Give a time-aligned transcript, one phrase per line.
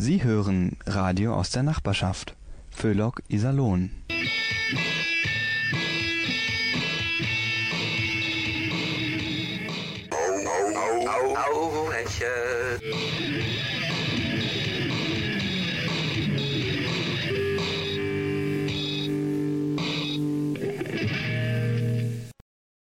[0.00, 2.36] Sie hören Radio aus der Nachbarschaft.
[2.70, 3.90] Föhlock Iserlohn.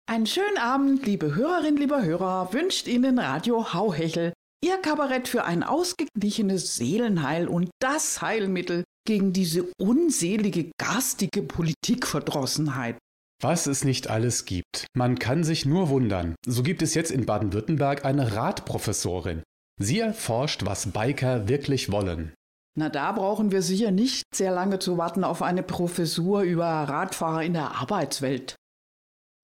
[0.06, 4.34] Einen schönen Abend, liebe Hörerinnen, lieber Hörer, wünscht Ihnen Radio Hauhechel,
[4.66, 12.98] Ihr Kabarett für ein ausgeglichenes Seelenheil und das Heilmittel gegen diese unselige, garstige Politikverdrossenheit.
[13.44, 14.88] Was es nicht alles gibt.
[14.98, 16.34] Man kann sich nur wundern.
[16.48, 19.44] So gibt es jetzt in Baden-Württemberg eine Radprofessorin.
[19.80, 22.34] Sie erforscht, was Biker wirklich wollen.
[22.76, 27.44] Na, da brauchen wir sicher nicht sehr lange zu warten auf eine Professur über Radfahrer
[27.44, 28.56] in der Arbeitswelt.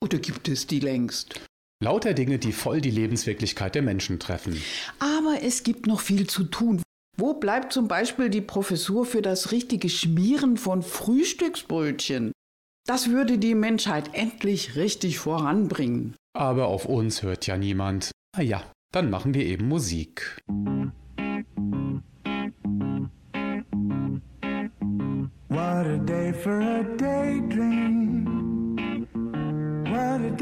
[0.04, 1.40] Oder gibt es die längst?
[1.84, 4.62] Lauter Dinge, die voll die Lebenswirklichkeit der Menschen treffen.
[5.00, 6.84] Aber es gibt noch viel zu tun.
[7.18, 12.34] Wo bleibt zum Beispiel die Professur für das richtige Schmieren von Frühstücksbrötchen?
[12.88, 16.16] Das würde die Menschheit endlich richtig voranbringen.
[16.38, 18.12] Aber auf uns hört ja niemand.
[18.38, 20.38] Na ja, dann machen wir eben Musik.
[25.50, 28.21] What a day for a daydream.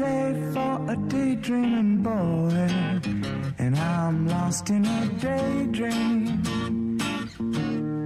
[0.00, 2.70] Day for a daydreaming boy.
[3.58, 6.42] And I'm lost in a daydream.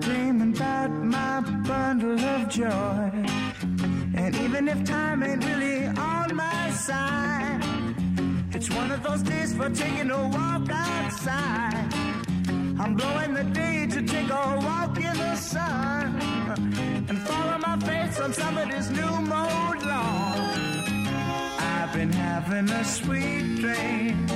[0.00, 3.10] Dreaming about my bundle of joy.
[4.16, 7.62] And even if time ain't really on my side,
[8.50, 11.94] it's one of those days for taking a walk outside.
[12.80, 16.20] I'm blowing the day to take a walk in the sun
[17.08, 20.93] and follow my face on somebody's new mode lawn.
[21.84, 24.26] I've been having a sweet dream.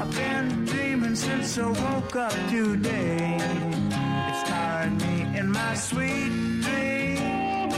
[0.00, 3.36] I've been dreaming since I woke up today.
[3.40, 6.30] It's tiring me in my sweet
[6.62, 7.70] dream.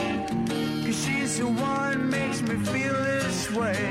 [0.85, 3.83] Cause she's the one makes me feel this way.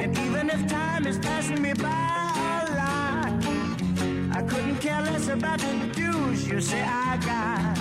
[0.00, 5.60] And even if time is passing me by a lot, I couldn't care less about
[5.60, 7.76] the dues you say I got.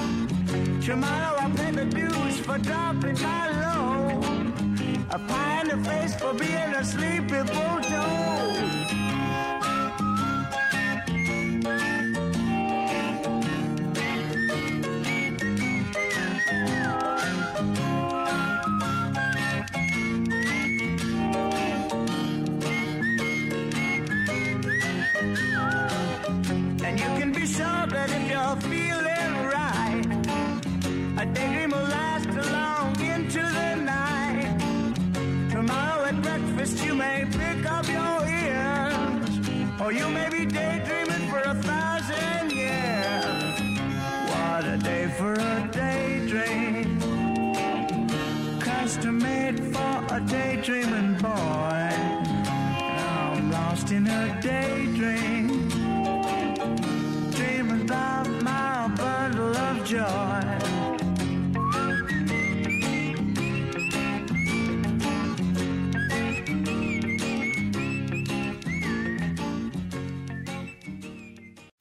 [0.84, 3.75] Tomorrow I'll pay the dues for dropping my load.
[5.76, 9.05] The face for being a sleepy bulldog.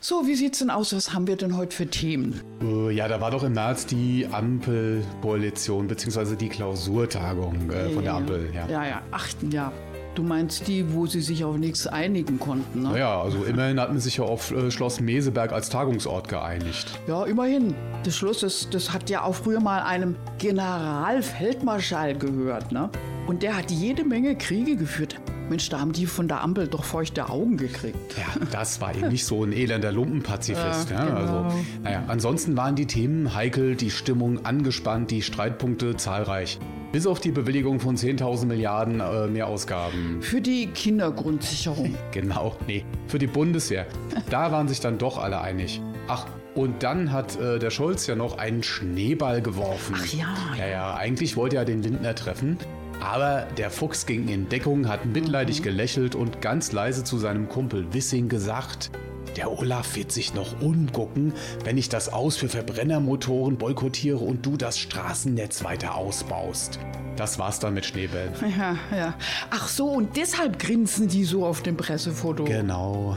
[0.06, 0.94] So, wie sieht's denn aus?
[0.94, 2.38] Was haben wir denn heute für Themen?
[2.62, 8.12] Äh, ja, da war doch im März die Ampelkoalition beziehungsweise die Klausurtagung äh, von der
[8.12, 8.50] Ampel.
[8.54, 8.68] Ja.
[8.68, 9.72] Ja, ja, achten ja.
[10.14, 12.90] Du meinst die, wo sie sich auf nichts einigen konnten, ne?
[12.90, 17.00] Naja, also immerhin hat man sich ja auf äh, Schloss Meseberg als Tagungsort geeinigt.
[17.06, 17.74] Ja, immerhin.
[18.04, 22.90] Das Schloss, das, das hat ja auch früher mal einem Generalfeldmarschall gehört, ne?
[23.26, 25.18] Und der hat jede Menge Kriege geführt.
[25.48, 27.96] Mensch, da haben die von der Ampel doch feuchte Augen gekriegt.
[28.16, 30.90] Ja, das war eben nicht so ein elender Lumpenpazifist.
[30.90, 31.54] Ja, Ja, also, genau.
[31.82, 36.58] naja, ansonsten waren die Themen heikel, die Stimmung angespannt, die Streitpunkte zahlreich.
[36.92, 40.22] Bis auf die Bewilligung von 10.000 Milliarden äh, Mehrausgaben.
[40.22, 41.94] Für die Kindergrundsicherung.
[42.12, 43.86] Genau, nee, für die Bundeswehr.
[44.30, 45.82] Da waren sich dann doch alle einig.
[46.06, 49.96] Ach, und dann hat äh, der Scholz ja noch einen Schneeball geworfen.
[49.98, 52.58] Ach ja, Ja, ja, eigentlich wollte er den Lindner treffen.
[53.04, 55.64] Aber der Fuchs ging in Deckung, hat mitleidig Mhm.
[55.64, 58.90] gelächelt und ganz leise zu seinem Kumpel Wissing gesagt:
[59.36, 61.32] Der Olaf wird sich noch umgucken,
[61.64, 66.78] wenn ich das Aus für Verbrennermotoren boykottiere und du das Straßennetz weiter ausbaust.
[67.16, 68.32] Das war's dann mit Schneebällen.
[68.58, 69.14] Ja, ja.
[69.50, 72.44] Ach so, und deshalb grinsen die so auf dem Pressefoto.
[72.44, 73.16] Genau,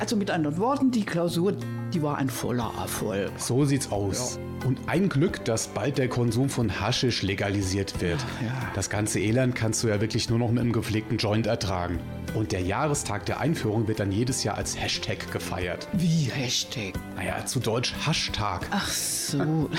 [0.00, 1.54] Also mit anderen Worten, die Klausur,
[1.94, 3.30] die war ein voller Erfolg.
[3.38, 4.38] so sieht's aus.
[4.64, 8.20] Und ein Glück, dass bald der Konsum von Haschisch legalisiert wird.
[8.42, 8.52] ja.
[8.74, 12.00] Das ganze Elend kannst du ja wirklich nur noch mit einem gepflegten Joint ertragen.
[12.34, 15.88] Und der Jahrestag der Einführung wird dann jedes Jahr als Hashtag gefeiert.
[15.92, 16.92] Wie Hashtag?
[17.16, 18.66] Naja, zu Deutsch Hashtag.
[18.70, 19.70] Ach so.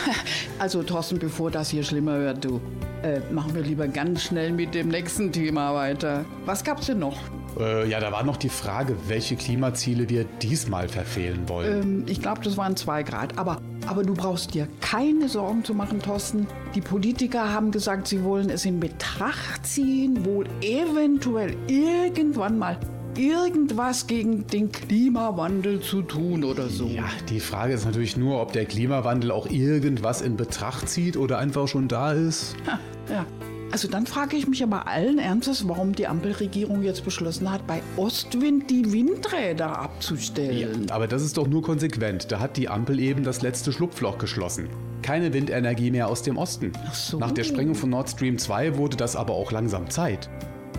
[0.60, 2.60] Also Thorsten, bevor das hier schlimmer wird, du,
[3.04, 6.26] äh, machen wir lieber ganz schnell mit dem nächsten Thema weiter.
[6.46, 7.18] Was gab's denn noch?
[7.60, 11.82] Äh, ja, da war noch die Frage, welche Klimaziele wir diesmal verfehlen wollen.
[11.82, 13.38] Ähm, ich glaube, das waren zwei Grad.
[13.38, 16.46] Aber, aber du brauchst dir keine Sorgen zu machen, Thorsten.
[16.76, 22.78] Die Politiker haben gesagt, sie wollen es in Betracht ziehen, wohl eventuell irgendwann mal
[23.18, 26.86] irgendwas gegen den Klimawandel zu tun oder so.
[26.86, 31.40] Ja, die Frage ist natürlich nur, ob der Klimawandel auch irgendwas in Betracht zieht oder
[31.40, 32.56] einfach schon da ist.
[32.68, 32.80] Ha,
[33.12, 33.26] ja.
[33.72, 37.82] Also dann frage ich mich aber allen Ernstes, warum die Ampelregierung jetzt beschlossen hat, bei
[37.98, 40.88] Ostwind die Windräder abzustellen.
[40.88, 42.32] Ja, aber das ist doch nur konsequent.
[42.32, 44.70] Da hat die Ampel eben das letzte Schlupfloch geschlossen.
[45.02, 46.72] Keine Windenergie mehr aus dem Osten.
[46.88, 47.20] Ach so.
[47.20, 50.30] Nach der Sprengung von Nord Stream 2 wurde das aber auch langsam Zeit.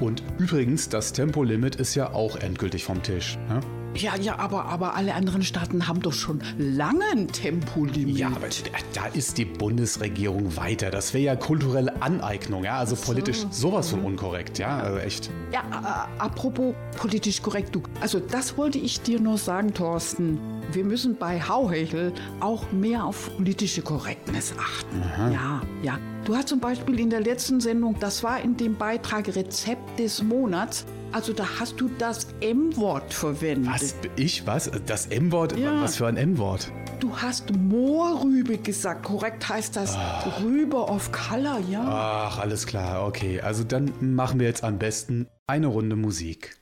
[0.00, 3.38] Und übrigens, das Tempolimit ist ja auch endgültig vom Tisch.
[3.48, 3.60] Ne?
[3.94, 8.16] Ja, ja, aber, aber alle anderen Staaten haben doch schon lange ein Tempolimit.
[8.16, 8.48] Ja, aber
[8.94, 10.90] da ist die Bundesregierung weiter.
[10.90, 15.31] Das wäre ja kulturelle Aneignung, ja, also politisch sowas von unkorrekt, ja, also echt.
[15.52, 17.82] Ja, äh, apropos politisch korrekt, du.
[18.00, 20.38] Also das wollte ich dir nur sagen, Thorsten.
[20.72, 25.02] Wir müssen bei Hauhechel auch mehr auf politische Korrektness achten.
[25.32, 25.98] Ja, ja.
[26.25, 30.22] Du hast zum Beispiel in der letzten Sendung, das war in dem Beitrag Rezept des
[30.22, 33.73] Monats, also da hast du das M-Wort verwendet.
[33.73, 33.95] Was?
[34.17, 34.71] Ich was?
[34.87, 35.57] Das M-Wort?
[35.57, 35.83] Ja.
[35.83, 36.71] Was für ein M-Wort?
[37.01, 39.05] Du hast Moorrübe gesagt.
[39.05, 39.97] Korrekt heißt das
[40.43, 41.83] Rübe of Color, ja.
[41.85, 43.41] Ach, alles klar, okay.
[43.41, 46.57] Also dann machen wir jetzt am besten eine Runde Musik.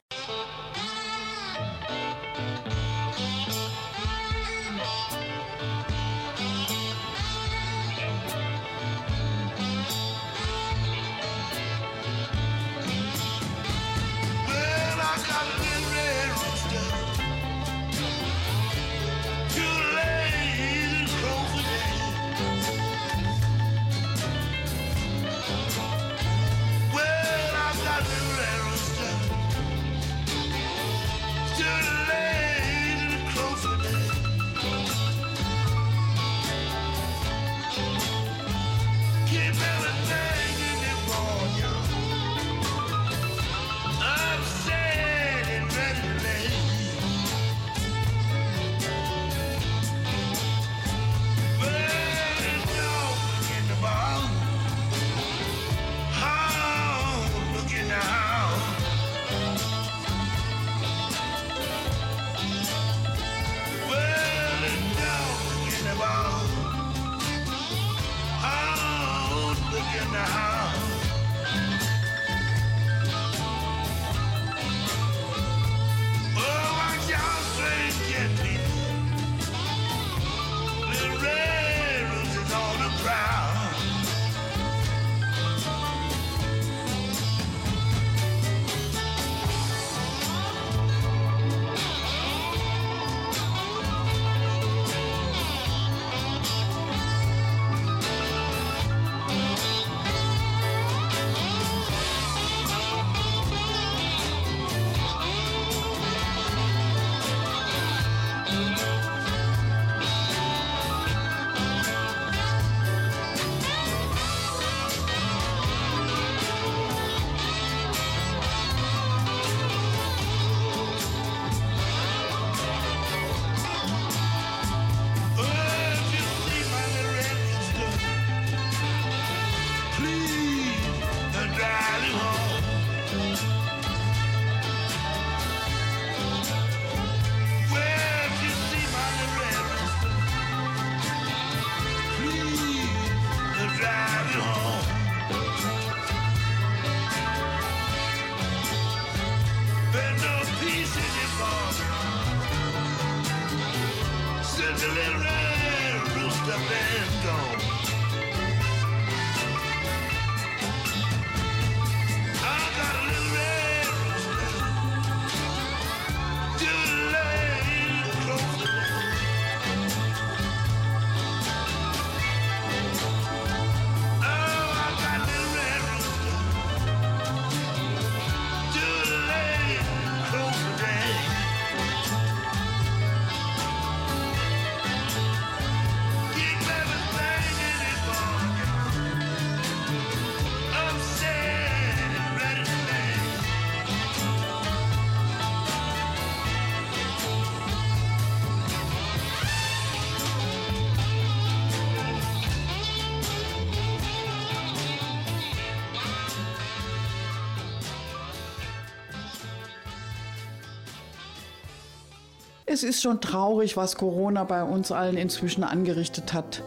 [212.70, 216.62] Es ist schon traurig, was Corona bei uns allen inzwischen angerichtet hat.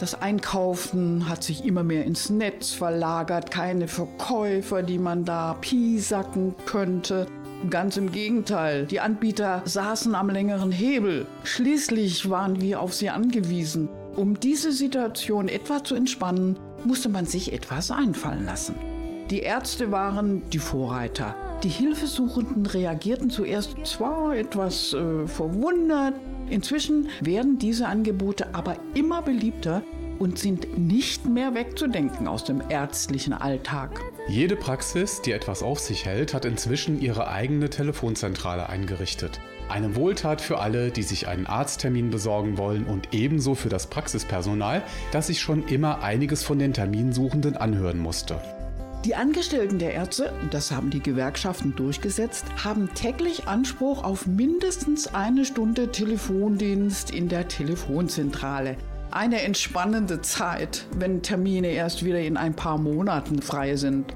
[0.00, 6.56] Das Einkaufen hat sich immer mehr ins Netz verlagert, keine Verkäufer, die man da piesacken
[6.66, 7.28] könnte.
[7.70, 11.24] Ganz im Gegenteil, die Anbieter saßen am längeren Hebel.
[11.44, 13.88] Schließlich waren wir auf sie angewiesen.
[14.16, 18.74] Um diese Situation etwa zu entspannen, musste man sich etwas einfallen lassen.
[19.30, 21.34] Die Ärzte waren die Vorreiter.
[21.62, 26.14] Die Hilfesuchenden reagierten zuerst zwar etwas äh, verwundert,
[26.50, 29.82] inzwischen werden diese Angebote aber immer beliebter
[30.18, 33.98] und sind nicht mehr wegzudenken aus dem ärztlichen Alltag.
[34.28, 39.40] Jede Praxis, die etwas auf sich hält, hat inzwischen ihre eigene Telefonzentrale eingerichtet.
[39.70, 44.82] Eine Wohltat für alle, die sich einen Arzttermin besorgen wollen und ebenso für das Praxispersonal,
[45.12, 48.40] das sich schon immer einiges von den Terminsuchenden anhören musste.
[49.04, 55.44] Die Angestellten der Ärzte, das haben die Gewerkschaften durchgesetzt, haben täglich Anspruch auf mindestens eine
[55.44, 58.78] Stunde Telefondienst in der Telefonzentrale.
[59.10, 64.14] Eine entspannende Zeit, wenn Termine erst wieder in ein paar Monaten frei sind.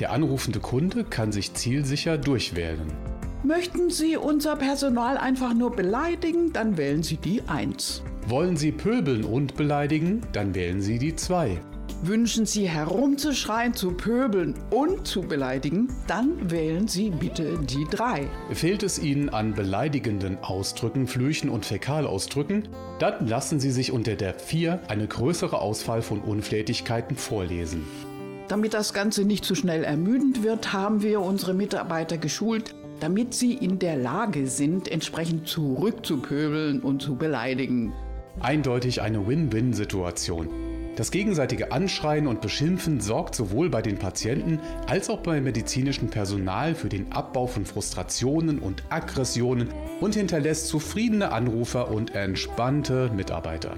[0.00, 2.92] Der anrufende Kunde kann sich zielsicher durchwählen.
[3.44, 8.02] Möchten Sie unser Personal einfach nur beleidigen, dann wählen Sie die 1.
[8.26, 11.60] Wollen Sie pöbeln und beleidigen, dann wählen Sie die 2.
[12.06, 18.28] Wünschen Sie herumzuschreien, zu pöbeln und zu beleidigen, dann wählen Sie bitte die 3.
[18.52, 22.68] Fehlt es Ihnen an beleidigenden Ausdrücken, Flüchen und Fäkalausdrücken,
[22.98, 27.86] dann lassen Sie sich unter der 4 eine größere Auswahl von Unflätigkeiten vorlesen.
[28.48, 33.54] Damit das Ganze nicht zu schnell ermüdend wird, haben wir unsere Mitarbeiter geschult, damit sie
[33.54, 37.94] in der Lage sind, entsprechend zurückzupöbeln und zu beleidigen.
[38.40, 40.73] Eindeutig eine Win-Win-Situation.
[40.96, 46.76] Das gegenseitige Anschreien und Beschimpfen sorgt sowohl bei den Patienten als auch beim medizinischen Personal
[46.76, 49.70] für den Abbau von Frustrationen und Aggressionen
[50.00, 53.74] und hinterlässt zufriedene Anrufer und entspannte Mitarbeiter.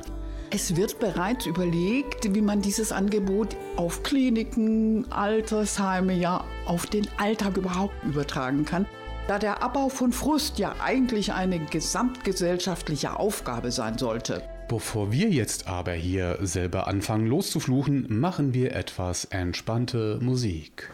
[0.51, 7.57] Es wird bereits überlegt, wie man dieses Angebot auf Kliniken, Altersheime, ja auf den Alltag
[7.57, 8.85] überhaupt übertragen kann,
[9.27, 14.43] da der Abbau von Frust ja eigentlich eine gesamtgesellschaftliche Aufgabe sein sollte.
[14.69, 20.91] Bevor wir jetzt aber hier selber anfangen loszufluchen, machen wir etwas entspannte Musik.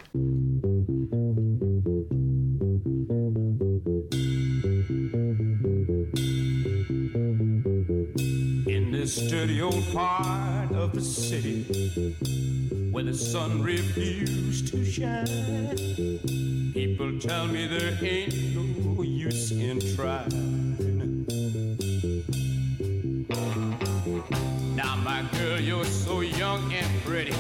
[8.67, 11.64] In this dirty old part of the city
[12.93, 15.26] where the sun refused to shine,
[16.75, 20.62] people tell me there ain't no use in trying.
[25.31, 27.33] Girl, you're so young and pretty,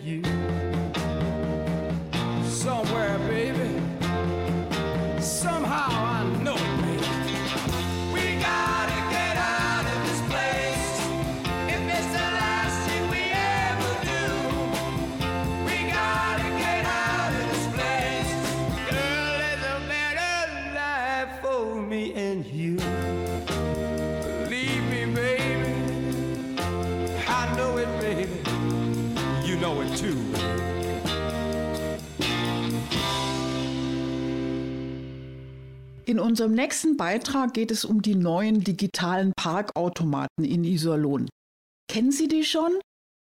[0.00, 0.31] you.
[36.32, 41.28] Unserem nächsten Beitrag geht es um die neuen digitalen Parkautomaten in Iserlohn.
[41.90, 42.72] Kennen Sie die schon?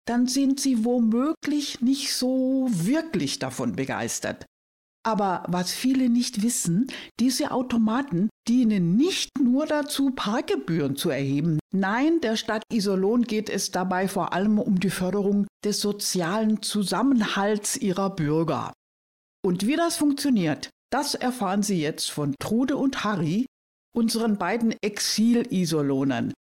[0.07, 4.47] Dann sind Sie womöglich nicht so wirklich davon begeistert.
[5.05, 6.87] Aber was viele nicht wissen,
[7.19, 11.59] diese Automaten dienen nicht nur dazu, Parkgebühren zu erheben.
[11.75, 17.77] Nein, der Stadt Iserlohn geht es dabei vor allem um die Förderung des sozialen Zusammenhalts
[17.77, 18.73] ihrer Bürger.
[19.45, 23.47] Und wie das funktioniert, das erfahren Sie jetzt von Trude und Harry,
[23.97, 26.33] unseren beiden Exil-Iserlohnern.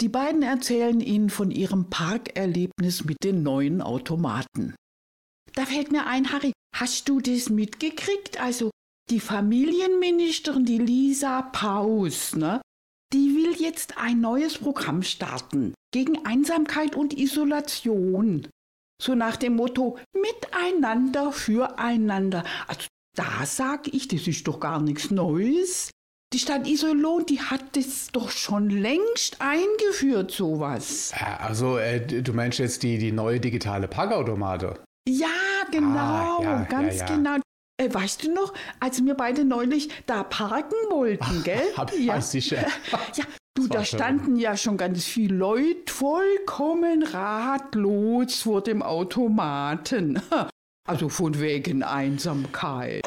[0.00, 4.74] Die beiden erzählen Ihnen von ihrem Parkerlebnis mit den neuen Automaten.
[5.54, 8.40] Da fällt mir ein, Harry, hast du das mitgekriegt?
[8.40, 8.72] Also
[9.08, 12.60] die Familienministerin, die Lisa Paus, ne?
[13.12, 18.48] Die will jetzt ein neues Programm starten gegen Einsamkeit und Isolation.
[19.00, 22.42] So nach dem Motto Miteinander füreinander.
[22.66, 25.90] Also da sag ich, das ist doch gar nichts Neues.
[26.32, 31.12] Die Stadt Iserlohn, die hat das doch schon längst eingeführt, sowas.
[31.16, 34.80] Äh, Also, äh, du meinst jetzt die, die neue digitale Parkautomate?
[35.08, 35.28] Ja,
[35.70, 37.14] genau, Ah, ja, ganz ja, ja.
[37.16, 37.36] genau.
[37.80, 41.62] Äh, weißt du noch, als wir beide neulich da parken wollten, gell?
[41.76, 42.20] Hab ich ja.
[42.20, 42.66] sicher.
[43.14, 43.98] Ja, du, da schön.
[43.98, 50.20] standen ja schon ganz viele Leute vollkommen ratlos vor dem Automaten.
[50.86, 53.02] Also von wegen Einsamkeit.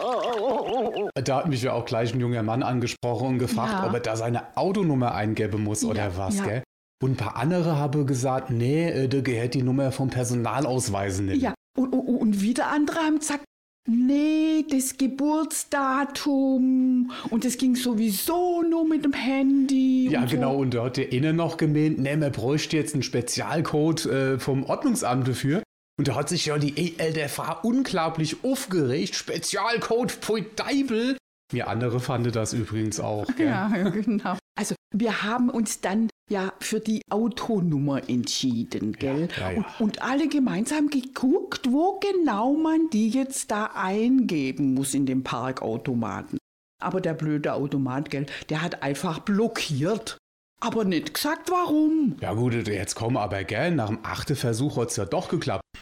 [1.16, 3.88] Da hat mich ja auch gleich ein junger Mann angesprochen und gefragt, Ja.
[3.88, 6.46] ob er da seine Autonummer eingeben muss Ja, oder was, ja.
[6.46, 6.64] gell?
[7.02, 11.42] Und ein paar andere haben gesagt, nee, äh, da gehört die Nummer vom Personalausweis nicht.
[11.42, 13.46] Ja, und, und, und wieder andere haben gesagt,
[13.88, 17.12] nee, das Geburtsdatum.
[17.30, 20.10] Und das ging sowieso nur mit dem Handy.
[20.10, 20.60] Ja, und genau, So.
[20.60, 24.64] und da hat der Inne noch gemeint, nee, man bräuchte jetzt einen Spezialcode äh, vom
[24.66, 25.62] Ordnungsamt dafür.
[26.00, 29.16] Und da hat sich ja die ELDFA unglaublich aufgeregt.
[29.16, 31.18] Spezialcode für Deibel.
[31.52, 33.48] Wir andere fanden das übrigens auch, gell?
[33.48, 34.38] Ja, genau.
[34.58, 39.28] Also wir haben uns dann ja für die Autonummer entschieden, gell?
[39.38, 39.58] ja, ja.
[39.58, 45.24] Und, und alle gemeinsam geguckt, wo genau man die jetzt da eingeben muss in dem
[45.24, 46.38] Parkautomaten.
[46.82, 50.18] Aber der blöde Automat, gell, der hat einfach blockiert.
[50.62, 52.18] Aber nicht gesagt, warum.
[52.22, 55.64] Ja gut, jetzt komm aber gell, nach dem achten Versuch hat es ja doch geklappt.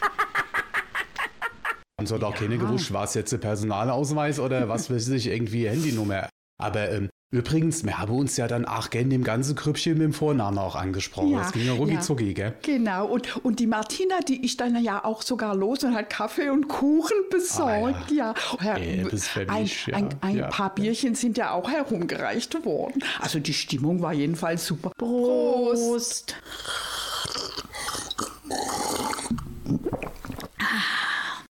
[2.00, 5.68] Haben so doch keine gewusst, war es jetzt der Personalausweis oder was weiß ich, irgendwie
[5.68, 6.28] Handynummer.
[6.60, 10.12] Aber ähm, übrigens, wir haben uns ja dann auch gern dem ganzen Krüppchen mit dem
[10.12, 11.30] Vornamen auch angesprochen.
[11.30, 12.00] Ja, das ging ja rucki ja.
[12.00, 12.54] zucki, gell?
[12.62, 16.48] Genau, und, und die Martina, die ist dann ja auch sogar los und hat Kaffee
[16.50, 18.10] und Kuchen besorgt.
[18.10, 18.34] ja.
[18.62, 18.76] Ja.
[18.76, 19.96] Äh, das für ein, mich, ja.
[19.96, 23.02] ein, ein Ja, paar Bierchen sind ja auch herumgereicht worden.
[23.20, 24.90] Also die Stimmung war jedenfalls super.
[24.96, 26.34] Prost!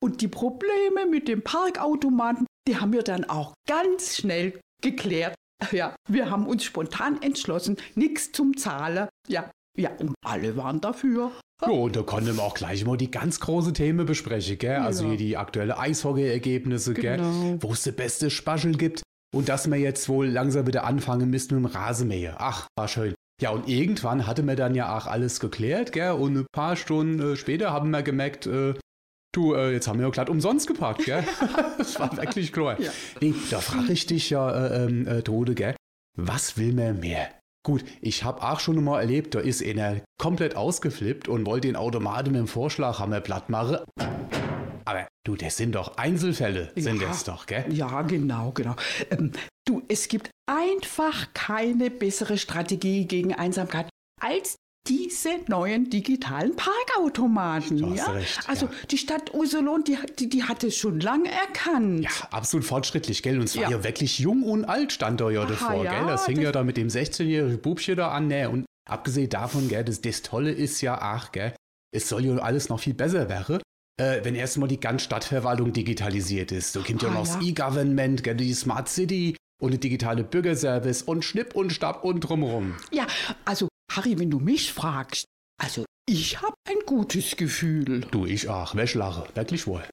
[0.01, 5.35] Und die Probleme mit dem Parkautomaten, die haben wir dann auch ganz schnell geklärt.
[5.73, 9.09] Ja, wir haben uns spontan entschlossen, nichts zum Zahlen.
[9.27, 11.33] Ja, ja, und alle waren dafür.
[11.63, 14.77] Ja, und da konnten wir auch gleich mal die ganz große Themen besprechen, gell?
[14.77, 15.09] Also Ja.
[15.11, 17.17] hier die aktuelle Eishockey-Ergebnisse, gell?
[17.19, 17.57] Genau.
[17.61, 19.03] Wo es der beste Spaschel gibt.
[19.35, 22.37] Und dass wir jetzt wohl langsam wieder anfangen müssen mit dem Rasenmäher.
[22.39, 23.15] Ach, war schön.
[23.41, 26.13] Ja, und irgendwann hatte mir dann ja auch alles geklärt, gell?
[26.13, 28.75] Und ein paar Stunden äh, später haben wir gemerkt, äh,
[29.39, 31.23] du, äh, jetzt haben wir ja glatt umsonst geparkt, gell?
[31.79, 32.79] das war wirklich klar.
[32.81, 32.91] Ja.
[33.21, 35.77] Nee, da frage ich dich ja, äh, ähm, äh, Tode, gell?
[36.17, 37.29] Was will man mehr?
[37.65, 41.77] Gut, ich habe auch schon mal erlebt, da ist einer komplett ausgeflippt und wollte den
[41.77, 43.79] Automaten mit dem Vorschlaghammer platt machen.
[44.85, 47.09] Aber du, das sind doch Einzelfälle, sind Ja.
[47.09, 47.65] das doch, gell?
[47.69, 48.75] Ja, genau, genau.
[49.11, 49.33] Ähm,
[49.67, 53.89] du, es gibt einfach keine bessere Strategie gegen Einsamkeit
[54.21, 54.57] als
[54.89, 57.79] diese neuen digitalen Parkautomaten.
[57.79, 58.11] Du ja?
[58.13, 58.73] recht, also ja.
[58.91, 62.03] die Stadt Usedom, die, die, die hat es schon lange erkannt.
[62.05, 63.39] Ja, absolut fortschrittlich, gell?
[63.39, 63.71] Und es war Ja.
[63.71, 66.07] ja wirklich jung und alt, stand da ja Aha, davor, ja, gell?
[66.09, 68.49] Das hing das- ja da mit dem 16-jährigen Bubchen da an, ne?
[68.51, 71.55] Und abgesehen davon, gell, das, das Tolle ist ja, ach, gell,
[71.95, 73.61] es soll ja alles noch viel besser werden,
[74.01, 76.73] äh, wenn erstmal die ganze Stadtverwaltung digitalisiert ist.
[76.73, 77.43] So kommt ja Ah, noch das.
[77.43, 82.77] E-Government, gell, die Smart City und der digitale Bürgerservice und Schnipp und Stab und drumrum.
[82.93, 83.07] Ja,
[83.45, 85.25] also Harry, wenn du mich fragst,
[85.61, 88.01] also ich habe ein gutes Gefühl.
[88.11, 89.85] Du, ich auch, Wäschlache, wirklich wohl.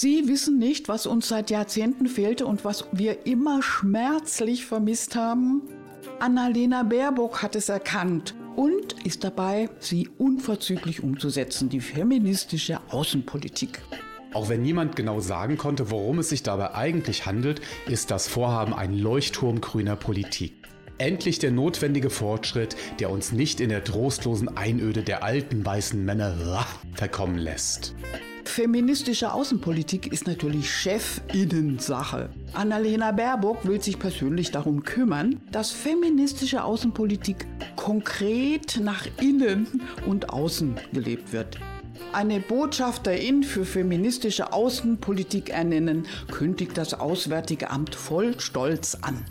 [0.00, 5.62] Sie wissen nicht, was uns seit Jahrzehnten fehlte und was wir immer schmerzlich vermisst haben?
[6.20, 13.82] Annalena Baerbock hat es erkannt und ist dabei, sie unverzüglich umzusetzen, die feministische Außenpolitik.
[14.34, 18.74] Auch wenn niemand genau sagen konnte, worum es sich dabei eigentlich handelt, ist das Vorhaben
[18.74, 20.54] ein Leuchtturm grüner Politik.
[20.98, 26.64] Endlich der notwendige Fortschritt, der uns nicht in der trostlosen Einöde der alten weißen Männer
[26.94, 27.96] verkommen lässt.
[28.48, 32.30] Feministische Außenpolitik ist natürlich Chefinnensache.
[32.54, 40.76] Annalena Baerbock will sich persönlich darum kümmern, dass feministische Außenpolitik konkret nach innen und außen
[40.92, 41.58] gelebt wird.
[42.12, 49.24] Eine Botschafterin für feministische Außenpolitik ernennen, kündigt das Auswärtige Amt voll Stolz an.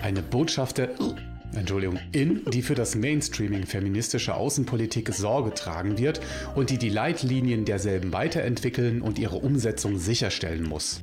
[0.00, 0.88] Eine Botschafter,
[1.54, 6.20] Entschuldigung, in, die für das Mainstreaming feministischer Außenpolitik Sorge tragen wird
[6.54, 11.02] und die die Leitlinien derselben weiterentwickeln und ihre Umsetzung sicherstellen muss.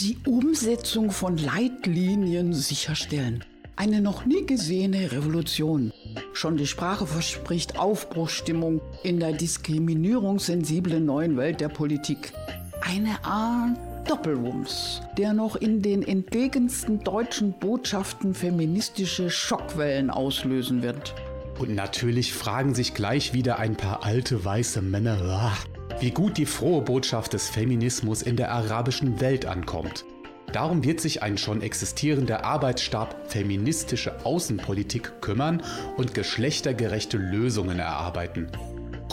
[0.00, 3.44] Die Umsetzung von Leitlinien sicherstellen.
[3.76, 5.92] Eine noch nie gesehene Revolution.
[6.32, 12.32] Schon die Sprache verspricht Aufbruchsstimmung in der diskriminierungssensiblen neuen Welt der Politik.
[12.80, 21.14] Eine Art Doppelwumms, der noch in den entlegensten deutschen Botschaften feministische Schockwellen auslösen wird.
[21.58, 25.56] Und natürlich fragen sich gleich wieder ein paar alte weiße Männer, ah,
[26.00, 30.04] wie gut die frohe Botschaft des Feminismus in der arabischen Welt ankommt.
[30.52, 35.62] Darum wird sich ein schon existierender Arbeitsstab feministische Außenpolitik kümmern
[35.96, 38.48] und geschlechtergerechte Lösungen erarbeiten.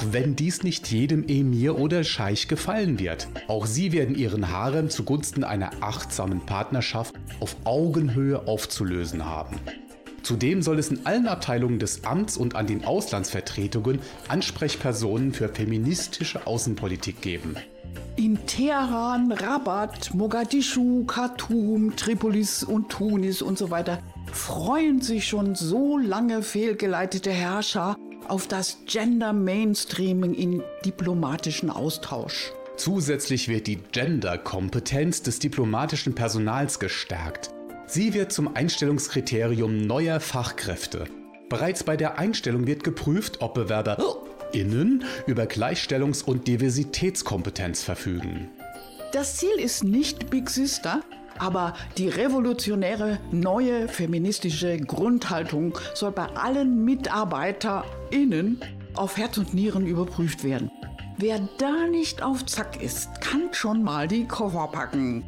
[0.02, 3.28] Auch wenn dies nicht jedem Emir oder Scheich gefallen wird.
[3.48, 9.60] Auch sie werden ihren Harem zugunsten einer achtsamen Partnerschaft auf Augenhöhe aufzulösen haben.
[10.24, 16.48] Zudem soll es in allen Abteilungen des Amts und an den Auslandsvertretungen Ansprechpersonen für feministische
[16.48, 17.56] Außenpolitik geben.
[18.16, 24.00] In Teheran, Rabat, Mogadischu, Khartoum, Tripolis und Tunis und so weiter
[24.32, 27.96] freuen sich schon so lange fehlgeleitete Herrscher
[28.28, 32.52] auf das Gender Mainstreaming in diplomatischen Austausch.
[32.78, 37.52] Zusätzlich wird die Gender-Kompetenz des diplomatischen Personals gestärkt.
[37.86, 41.06] Sie wird zum Einstellungskriterium neuer Fachkräfte.
[41.50, 48.50] Bereits bei der Einstellung wird geprüft, ob BewerberInnen über Gleichstellungs- und Diversitätskompetenz verfügen.
[49.12, 51.02] Das Ziel ist nicht Big Sister,
[51.40, 58.60] aber die revolutionäre neue feministische Grundhaltung soll bei allen MitarbeiterInnen
[58.96, 60.72] auf Herz und Nieren überprüft werden.
[61.18, 65.24] Wer da nicht auf Zack ist, kann schon mal die Koffer packen.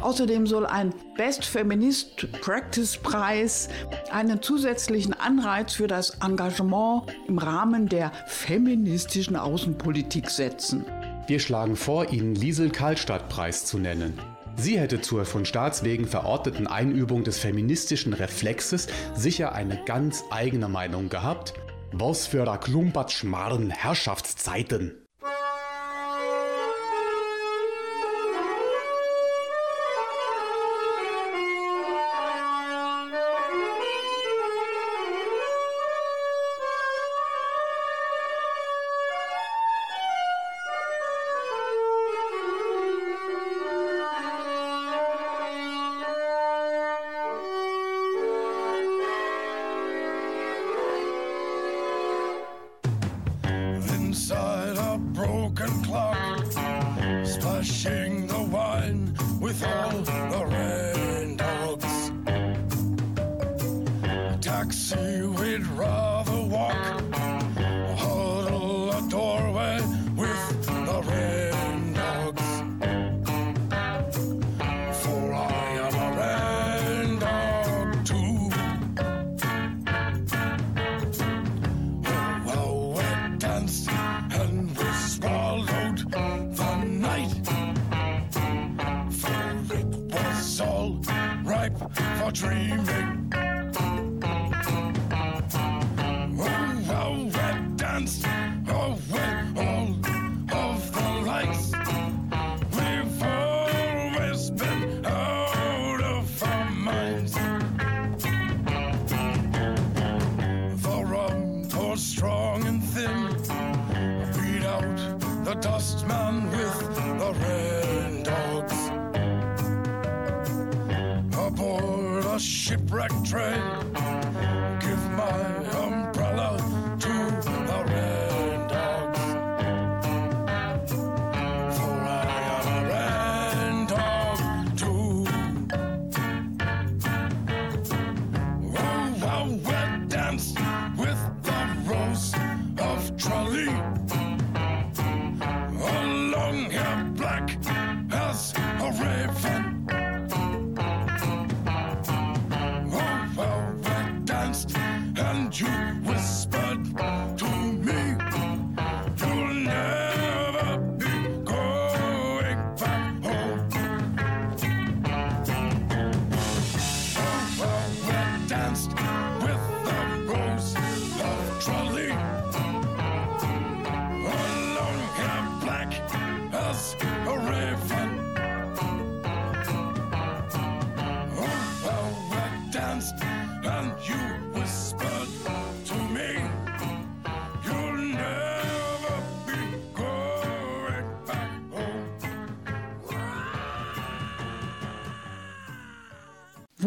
[0.00, 3.68] Außerdem soll ein Best Feminist Practice Preis
[4.10, 10.84] einen zusätzlichen Anreiz für das Engagement im Rahmen der feministischen Außenpolitik setzen.
[11.26, 14.18] Wir schlagen vor, Ihnen Liesel Karlstadt Preis zu nennen.
[14.58, 21.08] Sie hätte zur von Staatswegen verordneten Einübung des feministischen Reflexes sicher eine ganz eigene Meinung
[21.10, 21.54] gehabt.
[21.92, 25.05] Was für da klumpert schmarren Herrschaftszeiten.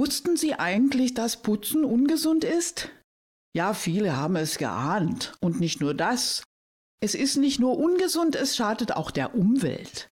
[0.09, 2.89] Wussten Sie eigentlich, dass Putzen ungesund ist?
[3.55, 5.33] Ja, viele haben es geahnt.
[5.39, 6.41] Und nicht nur das.
[6.99, 10.07] Es ist nicht nur ungesund, es schadet auch der Umwelt.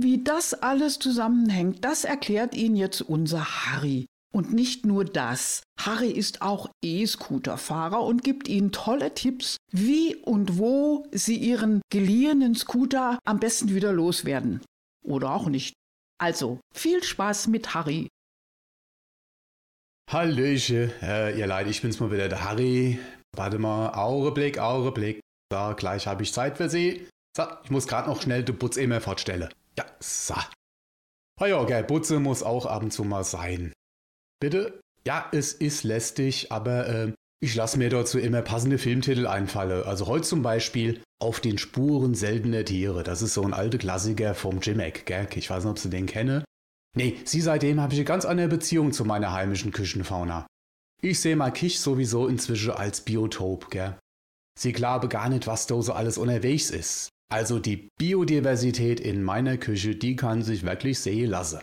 [0.00, 4.06] Wie das alles zusammenhängt, das erklärt Ihnen jetzt unser Harry.
[4.32, 5.64] Und nicht nur das.
[5.76, 12.54] Harry ist auch E-Scooter-Fahrer und gibt Ihnen tolle Tipps, wie und wo Sie Ihren geliehenen
[12.54, 14.60] Scooter am besten wieder loswerden.
[15.04, 15.74] Oder auch nicht.
[16.20, 18.06] Also, viel Spaß mit Harry.
[20.12, 22.98] Hallöche, äh, ihr Leid, ich bin's mal wieder, der Harry.
[23.34, 25.20] Warte mal, Augenblick, Augenblick.
[25.50, 27.08] So, gleich habe ich Zeit für Sie.
[27.34, 29.48] So, ich muss gerade noch schnell den Putz immer fortstellen.
[29.78, 30.34] Ja, so.
[31.40, 33.72] Oh ja, gell, Putze muss auch ab und zu mal sein.
[34.38, 34.80] Bitte?
[35.06, 39.82] Ja, es ist lästig, aber äh, ich lasse mir dazu immer passende Filmtitel einfallen.
[39.84, 43.02] Also heute zum Beispiel Auf den Spuren seltener Tiere.
[43.02, 45.26] Das ist so ein alter Klassiker vom Jimek, gell?
[45.36, 46.44] Ich weiß nicht, ob Sie den kennen.
[46.96, 50.46] Nee, sie seitdem habe ich eine ganz andere Beziehung zu meiner heimischen Küchenfauna.
[51.00, 53.98] Ich sehe mal Kich sowieso inzwischen als Biotop, gell?
[54.58, 57.08] Sie glaube gar nicht, was da so alles unterwegs ist.
[57.32, 61.62] Also die Biodiversität in meiner Küche, die kann sich wirklich sehen lassen.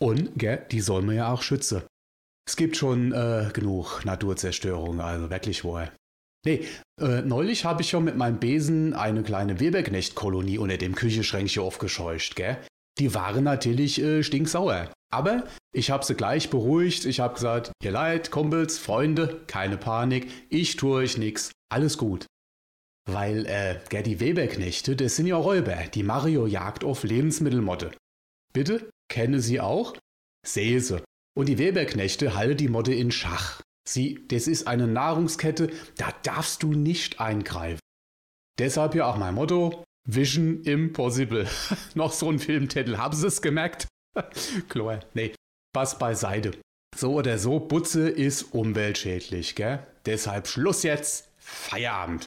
[0.00, 1.82] Und, gell, die soll man ja auch schützen.
[2.48, 5.90] Es gibt schon äh, genug Naturzerstörung, also wirklich wohl.
[6.44, 6.66] Nee,
[7.00, 12.36] äh, neulich habe ich schon mit meinem Besen eine kleine Weberknecht-Kolonie unter dem Küchenschränkchen aufgescheucht,
[12.36, 12.58] gell?
[12.98, 14.90] Die waren natürlich äh, stinksauer.
[15.12, 17.04] Aber ich habe sie gleich beruhigt.
[17.04, 20.30] Ich habe gesagt, ihr Leid, Kumpels, Freunde, keine Panik.
[20.48, 21.52] Ich tue euch nix.
[21.68, 22.26] Alles gut.
[23.08, 25.76] Weil, äh, gell, die Weberknechte, das sind ja Räuber.
[25.94, 27.92] Die Mario jagt auf Lebensmittelmotte.
[28.52, 28.90] Bitte?
[29.08, 29.96] Kenne sie auch?
[30.44, 31.02] Sehe sie.
[31.36, 33.60] Und die Weberknechte halten die Motte in Schach.
[33.88, 37.80] Sie, das ist eine Nahrungskette, da darfst du nicht eingreifen.
[38.58, 41.46] Deshalb ja auch mein Motto, Vision Impossible.
[41.94, 43.88] Noch so ein Filmtitel, haben Sie es gemerkt?
[44.68, 45.34] Chlor, nee,
[45.74, 46.52] Spaß beiseite.
[46.96, 49.86] So oder so, Butze ist umweltschädlich, gell?
[50.06, 52.24] Deshalb Schluss jetzt, Feierabend.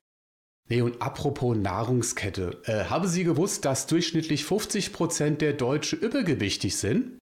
[0.70, 7.18] Nee, und apropos Nahrungskette, äh, haben Sie gewusst, dass durchschnittlich 50% der Deutsche übergewichtig sind?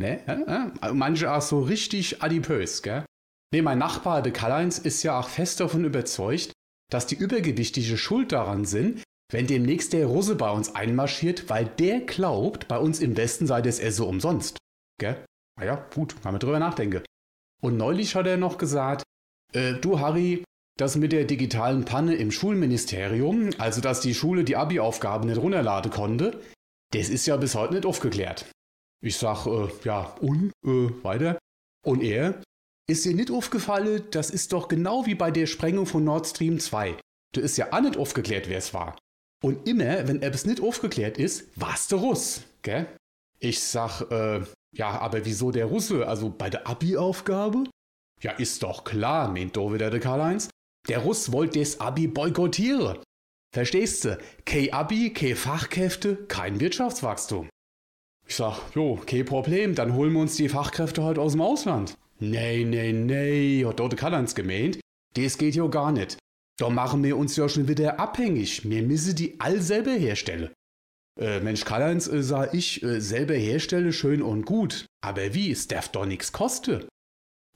[0.00, 0.26] Ne?
[0.26, 3.04] Äh, manche auch so richtig adipös, gell?
[3.52, 6.52] Nee, mein Nachbar, der Karl-Heinz, ist ja auch fest davon überzeugt,
[6.90, 12.00] dass die Übergewichtige schuld daran sind, wenn demnächst der Russe bei uns einmarschiert, weil der
[12.00, 14.58] glaubt, bei uns im Westen sei das Essen umsonst.
[14.98, 15.24] Gell?
[15.58, 17.02] Naja, gut, kann man drüber nachdenken.
[17.60, 19.02] Und neulich hat er noch gesagt,
[19.52, 20.44] äh, du Harry,
[20.78, 25.90] das mit der digitalen Panne im Schulministerium, also dass die Schule die Abi-Aufgaben nicht runterladen
[25.90, 26.40] konnte,
[26.92, 28.46] das ist ja bis heute nicht aufgeklärt.
[29.02, 31.38] Ich sag, äh, ja, und, äh, weiter.
[31.84, 32.40] Und er,
[32.88, 36.58] ist dir nicht aufgefallen, das ist doch genau wie bei der Sprengung von Nord Stream
[36.58, 36.96] 2.
[37.34, 38.96] Du ist ja auch nicht aufgeklärt, wer es war.
[39.42, 42.86] Und immer, wenn etwas nicht aufgeklärt ist, war's der Russ, gell?
[43.38, 46.06] Ich sag, äh, ja, aber wieso der Russe?
[46.06, 47.64] Also bei der Abi-Aufgabe?
[48.20, 50.50] Ja, ist doch klar, meint doch wieder der Karl-Heinz.
[50.88, 52.98] Der Russ wollte das Abi boykottieren.
[53.54, 54.18] Verstehst du?
[54.44, 57.48] Kein Abi, keine Fachkräfte, kein Wirtschaftswachstum.
[58.26, 61.94] Ich sag, jo, kein Problem, dann holen wir uns die Fachkräfte halt aus dem Ausland.
[62.18, 64.80] Nee, nee, nee, hat dort Karl-Heinz gemeint.
[65.14, 66.18] Das geht ja gar nicht.
[66.58, 68.68] Da machen wir uns ja schon wieder abhängig.
[68.68, 70.50] Wir müssen die all selber herstellen.
[71.18, 74.86] Äh, Mensch, Karl-Heinz, äh, sag ich, äh, selber herstelle schön und gut.
[75.00, 75.52] Aber wie?
[75.52, 76.84] Es darf doch nichts kosten.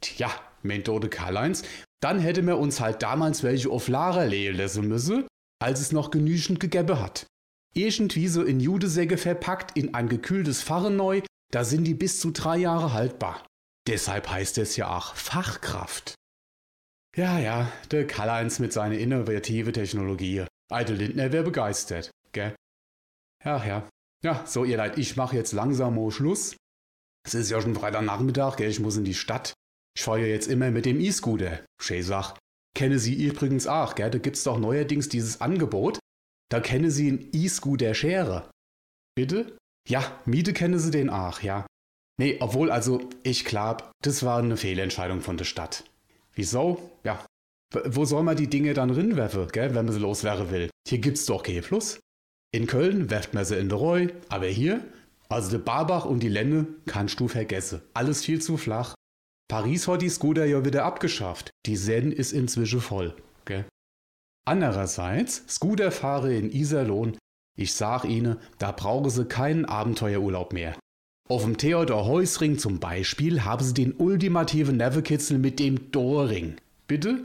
[0.00, 0.30] Tja,
[0.64, 1.64] der Karl-Heinz,
[2.00, 5.26] dann hätte wir uns halt damals welche auf Lager legen lassen müssen,
[5.60, 7.26] als es noch genügend gegeben hat.
[7.74, 12.30] Irgendwie so in Judesäcke verpackt in ein gekühltes Fahren neu, da sind die bis zu
[12.30, 13.46] drei Jahre haltbar.
[13.88, 16.14] Deshalb heißt es ja auch Fachkraft.
[17.14, 20.46] Ja, ja, der Karl-Heinz mit seiner innovative Technologie.
[20.70, 22.54] Eitel Lindner wäre begeistert, gell?
[23.44, 23.88] Ja, ja.
[24.24, 26.56] Ja, so ihr Leid, ich mache jetzt langsam mal Schluss.
[27.26, 29.52] Es ist ja schon Freitagnachmittag, gell, ich muss in die Stadt.
[29.94, 31.60] Ich fahre ja jetzt immer mit dem E-Scooter.
[31.78, 32.38] Schäsach.
[32.74, 34.10] Kenne Sie übrigens auch, gell?
[34.10, 35.98] Da gibt's doch neuerdings dieses Angebot.
[36.48, 38.50] Da kenne Sie einen E-Scooter Schere.
[39.14, 39.58] Bitte?
[39.86, 41.66] Ja, Miete kenne Sie den auch, ja.
[42.18, 45.84] Nee, obwohl, also, ich glaub, das war eine Fehlentscheidung von der Stadt.
[46.34, 46.90] Wieso?
[47.04, 47.24] Ja.
[47.86, 50.70] Wo soll man die Dinge dann rinwerfen, gell, wenn man sie loswerden will?
[50.86, 52.00] Hier gibt's doch keinen Fluss.
[52.54, 54.84] In Köln werft man sie in der Reu, aber hier,
[55.28, 57.80] also der Barbach und die Lenne, kannst du vergessen.
[57.94, 58.94] Alles viel zu flach.
[59.48, 61.50] Paris hat die Scooter ja wieder abgeschafft.
[61.66, 63.64] Die Seine ist inzwischen voll, gell?
[64.44, 67.16] Andererseits, Scooterfahrer in Iserlohn,
[67.56, 70.74] ich sag Ihnen, da brauchen sie keinen Abenteuerurlaub mehr.
[71.28, 76.56] Auf dem Theodor Heusring zum Beispiel haben sie den ultimativen Nervenkitzel mit dem Doring.
[76.86, 77.24] Bitte?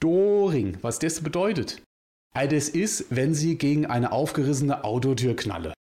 [0.00, 1.82] Doring, was das bedeutet?
[2.34, 5.72] All das ist, wenn sie gegen eine aufgerissene Autotür knalle.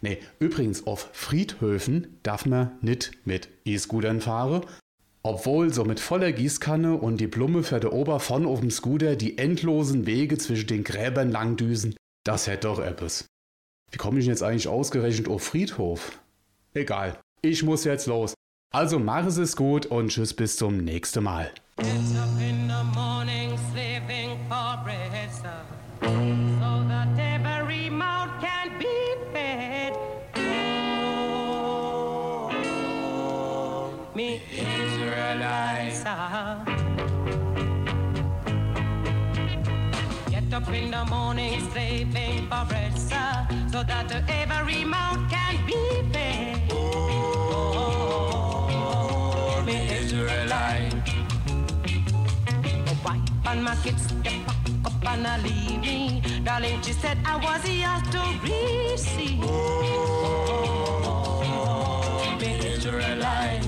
[0.00, 4.64] nee, übrigens auf Friedhöfen darf man nicht mit E-Scootern fahren,
[5.22, 9.16] obwohl so mit voller Gießkanne und die Blume für der Ober von auf dem Scooter
[9.16, 13.26] die endlosen Wege zwischen den Gräbern langdüsen, das hätte doch etwas.
[13.90, 16.18] Wie komme ich denn jetzt eigentlich ausgerechnet auf Friedhof?
[16.74, 18.34] Egal, ich muss jetzt los.
[18.74, 21.50] Also mach es gut und tschüss bis zum nächsten Mal.
[40.30, 44.77] Get up in the morning, slaving for bread, sir, so that every
[53.50, 56.22] and my kids, they pack up and I leave me.
[56.44, 59.42] Darling, she said I was yours to receive.
[59.44, 60.68] Oh,
[62.40, 63.64] Israelite.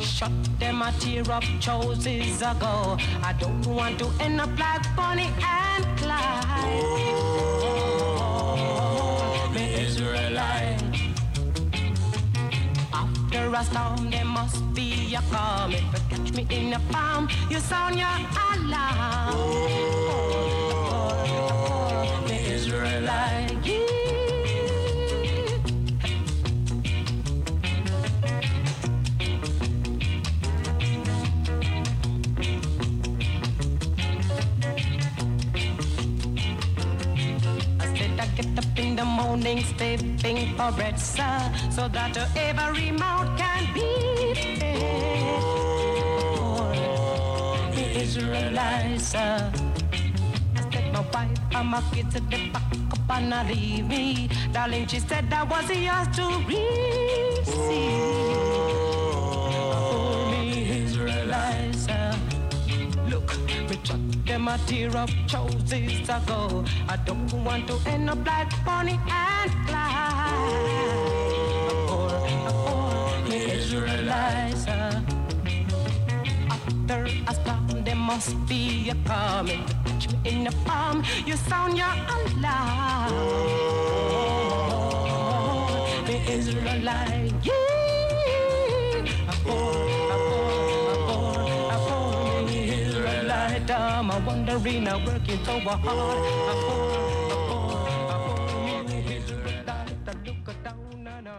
[0.00, 2.96] Shut them a tear up choices ago.
[3.22, 6.84] I don't want to end up like Bonnie and Clyde.
[8.46, 10.80] Oh, Israelite.
[12.92, 15.74] After a storm, there must be a calm.
[16.20, 19.32] Catch me in a palm, you sound your alarm.
[19.32, 19.68] Oh,
[21.24, 23.56] oh the Israelite.
[37.78, 42.90] I said I get up in the morning, stepping for bread, sir, so that every
[42.90, 44.19] mouth can be
[48.00, 49.52] Oh, the Israelites, sir.
[50.56, 54.30] I said my wife and my kids at the back up and I leave me.
[54.52, 57.60] Darling, she said I was yours to receive.
[59.52, 61.88] Oh, me Israelites.
[63.10, 63.28] Look,
[63.84, 66.64] chuck them a tear of choices ago.
[66.88, 69.59] I don't want to end up like Bonnie and
[76.90, 79.64] After a storm, there must be a coming.
[79.84, 83.12] Touch me in the palm, you sound your alarm.
[85.06, 87.54] Oh, me Israelite, yeah.
[93.70, 97.19] I'm a wandering, I'm working so hard.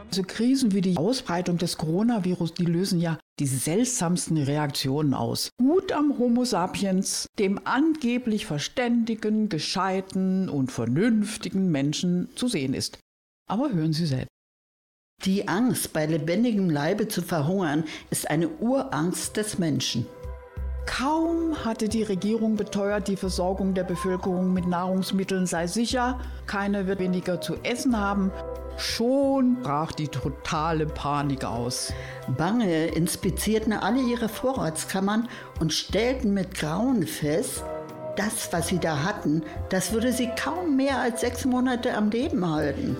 [0.09, 5.49] Also Krisen wie die Ausbreitung des Coronavirus, die lösen ja die seltsamsten Reaktionen aus.
[5.57, 12.99] Gut am Homo sapiens, dem angeblich verständigen, gescheiten und vernünftigen Menschen zu sehen ist.
[13.49, 14.29] Aber hören Sie selbst.
[15.25, 20.07] Die Angst, bei lebendigem Leibe zu verhungern, ist eine Urangst des Menschen.
[20.87, 26.99] Kaum hatte die Regierung beteuert, die Versorgung der Bevölkerung mit Nahrungsmitteln sei sicher, keiner wird
[26.99, 28.31] weniger zu essen haben,
[28.77, 31.93] schon brach die totale Panik aus.
[32.37, 35.27] Bange inspizierten alle ihre Vorratskammern
[35.59, 37.63] und stellten mit Grauen fest,
[38.15, 42.49] das, was sie da hatten, das würde sie kaum mehr als sechs Monate am Leben
[42.49, 42.97] halten.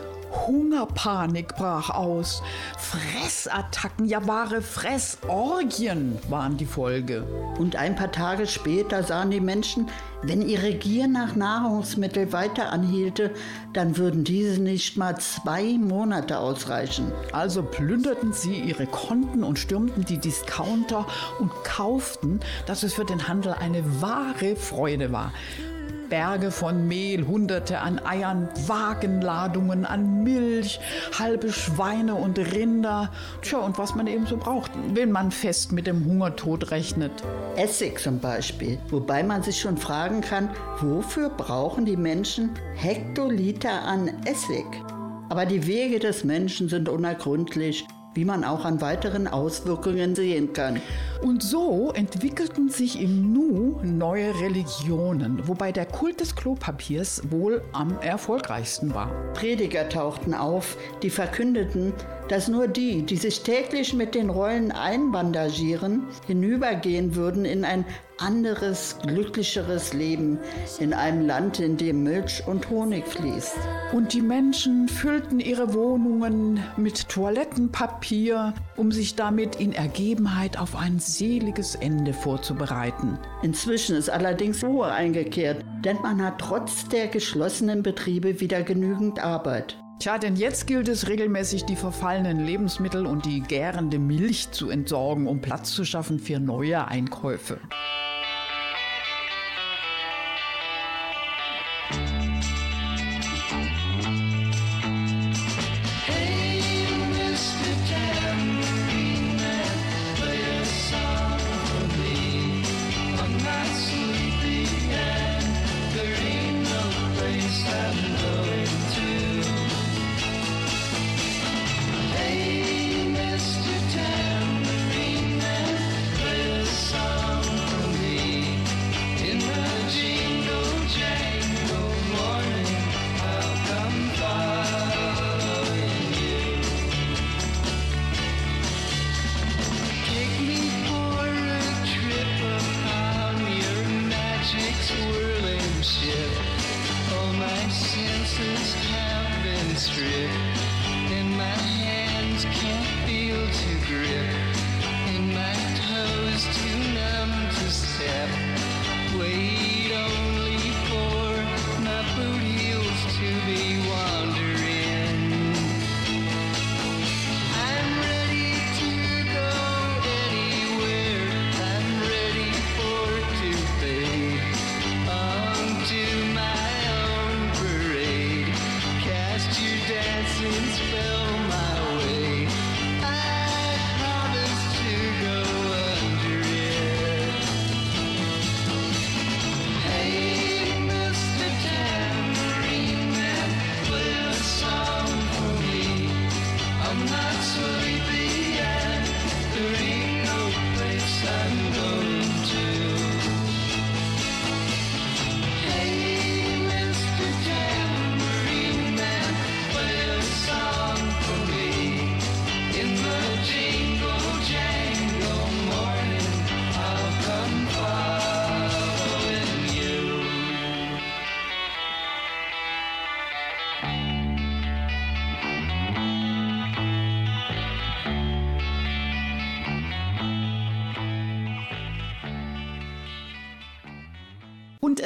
[0.47, 2.41] Hungerpanik brach aus.
[2.77, 7.23] Fressattacken, ja wahre Fressorgien waren die Folge.
[7.57, 9.89] Und ein paar Tage später sahen die Menschen,
[10.23, 13.31] wenn ihre Gier nach Nahrungsmitteln weiter anhielte,
[13.73, 17.11] dann würden diese nicht mal zwei Monate ausreichen.
[17.31, 21.07] Also plünderten sie ihre Konten und stürmten die Discounter
[21.39, 25.31] und kauften, dass es für den Handel eine wahre Freude war.
[26.11, 30.81] Berge von Mehl, Hunderte an Eiern, Wagenladungen an Milch,
[31.17, 33.09] halbe Schweine und Rinder.
[33.41, 37.13] Tja, und was man eben so braucht, wenn man fest mit dem Hungertod rechnet.
[37.55, 38.77] Essig zum Beispiel.
[38.89, 40.49] Wobei man sich schon fragen kann,
[40.81, 44.65] wofür brauchen die Menschen Hektoliter an Essig?
[45.29, 50.81] Aber die Wege des Menschen sind unergründlich, wie man auch an weiteren Auswirkungen sehen kann.
[51.21, 57.99] Und so entwickelten sich im Nu neue Religionen, wobei der Kult des Klopapiers wohl am
[57.99, 59.11] erfolgreichsten war.
[59.33, 61.93] Prediger tauchten auf, die verkündeten,
[62.27, 67.85] dass nur die, die sich täglich mit den Rollen einbandagieren, hinübergehen würden in ein
[68.21, 70.39] anderes, glücklicheres Leben,
[70.79, 73.57] in einem Land, in dem Milch und Honig fließt.
[73.93, 80.99] Und die Menschen füllten ihre Wohnungen mit Toilettenpapier, um sich damit in Ergebenheit auf ein
[81.17, 83.17] seliges Ende vorzubereiten.
[83.41, 89.77] Inzwischen ist allerdings Ruhe eingekehrt, denn man hat trotz der geschlossenen Betriebe wieder genügend Arbeit.
[89.99, 95.27] Tja, denn jetzt gilt es regelmäßig, die verfallenen Lebensmittel und die gärende Milch zu entsorgen,
[95.27, 97.59] um Platz zu schaffen für neue Einkäufe.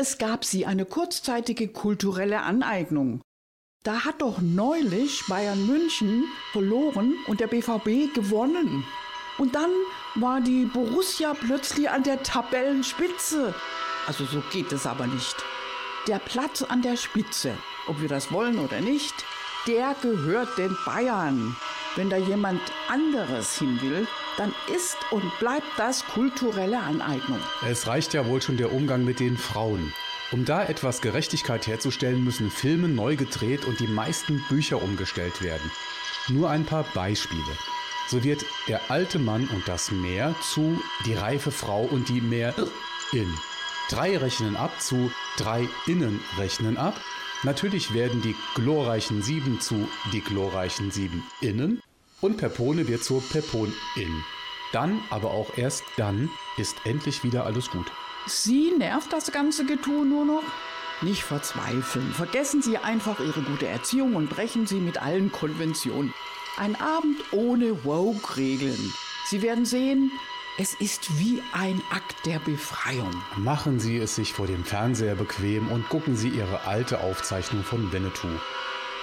[0.06, 3.22] Es gab sie eine kurzzeitige kulturelle Aneignung.
[3.82, 8.86] Da hat doch neulich Bayern München verloren und der BVB gewonnen.
[9.40, 9.72] Und dann
[10.14, 13.56] war die Borussia plötzlich an der Tabellenspitze.
[14.06, 15.38] Also so geht es aber nicht.
[16.08, 19.16] Der Platz an der Spitze, ob wir das wollen oder nicht,
[19.66, 21.56] der gehört den Bayern.
[21.96, 24.06] Wenn da jemand anderes hin will,
[24.38, 27.40] dann ist und bleibt das kulturelle Aneignung.
[27.66, 29.94] Es reicht ja wohl schon der Umgang mit den Frauen.
[30.32, 35.72] Um da etwas Gerechtigkeit herzustellen, müssen Filme neu gedreht und die meisten Bücher umgestellt werden.
[36.28, 37.44] Nur ein paar Beispiele.
[38.10, 43.34] So wird der alte Mann und das Meer zu die reife Frau und die Meerin.
[43.90, 47.00] Drei rechnen ab zu drei Innen rechnen ab.
[47.44, 51.82] Natürlich werden die glorreichen Sieben zu die glorreichen Sieben Innen
[52.26, 54.24] und Pepone wird zur Peponin.
[54.74, 57.86] Dann, aber auch erst dann, ist endlich wieder alles gut.
[58.26, 60.44] Sie nervt das ganze Getue nur noch?
[61.02, 62.12] Nicht verzweifeln.
[62.14, 66.14] Vergessen Sie einfach Ihre gute Erziehung und brechen Sie mit allen Konventionen.
[66.58, 68.94] Ein Abend ohne Woke-Regeln.
[69.30, 70.12] Sie werden sehen,
[70.58, 73.12] es ist wie ein Akt der Befreiung.
[73.38, 77.92] Machen Sie es sich vor dem Fernseher bequem und gucken Sie Ihre alte Aufzeichnung von
[77.92, 78.30] Winnetou.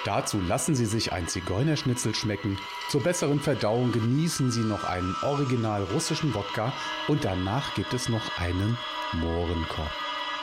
[0.05, 2.57] Dazu lassen Sie sich ein Zigeunerschnitzel schmecken.
[2.89, 6.73] Zur besseren Verdauung genießen Sie noch einen original russischen Wodka
[7.07, 8.77] und danach gibt es noch einen
[9.13, 9.91] Mohrenkorb.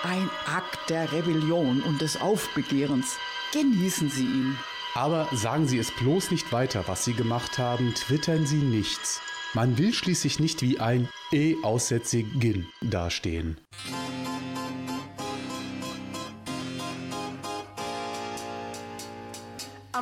[0.02, 3.18] Ein Akt der Rebellion und des Aufbegehrens.
[3.52, 4.56] Genießen Sie ihn.
[4.94, 9.20] Aber sagen Sie es bloß nicht weiter, was Sie gemacht haben, twittern Sie nichts.
[9.52, 13.60] Man will schließlich nicht wie ein E-Aussätzigin dastehen.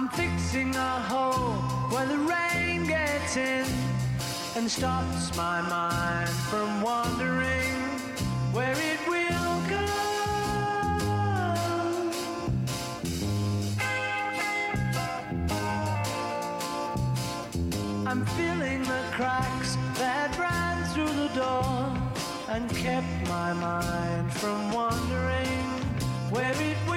[0.00, 1.54] I'm fixing a hole
[1.90, 3.66] where the rain gets in
[4.54, 7.74] and stops my mind from wandering
[8.52, 9.86] where it will go.
[18.06, 21.92] I'm filling the cracks that ran through the door
[22.50, 25.58] and kept my mind from wandering
[26.30, 26.87] where it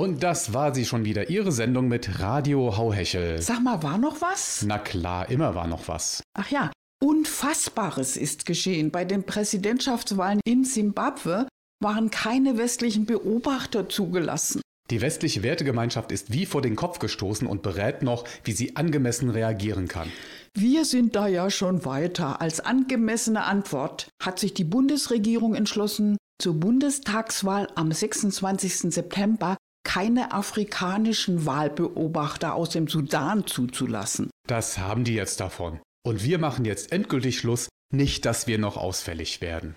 [0.00, 3.42] Und das war sie schon wieder, Ihre Sendung mit Radio Hauhechel.
[3.42, 4.64] Sag mal, war noch was?
[4.66, 6.22] Na klar, immer war noch was.
[6.32, 6.70] Ach ja,
[7.04, 8.90] Unfassbares ist geschehen.
[8.90, 11.46] Bei den Präsidentschaftswahlen in Simbabwe
[11.82, 14.62] waren keine westlichen Beobachter zugelassen.
[14.90, 19.28] Die westliche Wertegemeinschaft ist wie vor den Kopf gestoßen und berät noch, wie sie angemessen
[19.28, 20.10] reagieren kann.
[20.56, 22.40] Wir sind da ja schon weiter.
[22.40, 28.94] Als angemessene Antwort hat sich die Bundesregierung entschlossen, zur Bundestagswahl am 26.
[28.94, 34.30] September keine afrikanischen Wahlbeobachter aus dem Sudan zuzulassen.
[34.46, 35.80] Das haben die jetzt davon.
[36.04, 39.76] Und wir machen jetzt endgültig Schluss, nicht, dass wir noch ausfällig werden.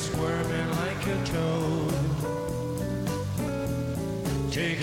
[0.00, 1.94] squirming like a toad.
[4.50, 4.82] Take